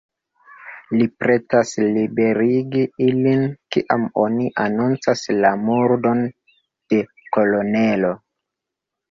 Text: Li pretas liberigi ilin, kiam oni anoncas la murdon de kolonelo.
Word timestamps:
Li 0.93 1.07
pretas 1.23 1.73
liberigi 1.97 2.85
ilin, 3.09 3.43
kiam 3.75 4.07
oni 4.23 4.49
anoncas 4.65 5.23
la 5.45 5.53
murdon 5.67 6.25
de 6.95 7.03
kolonelo. 7.39 8.13